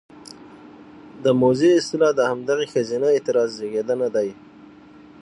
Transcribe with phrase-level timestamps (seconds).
[1.23, 4.29] د موذي اصطلاح د همدغې ښځينه اعتراض زېږنده دى: